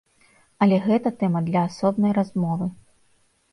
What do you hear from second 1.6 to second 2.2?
асобнай